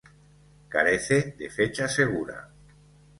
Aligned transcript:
Carece 0.67 1.35
de 1.37 1.47
fecha 1.51 1.87
segura. 1.87 2.49